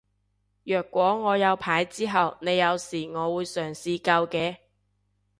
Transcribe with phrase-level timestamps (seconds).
[0.63, 4.57] 若果我有牌之後你有事我會嘗試救嘅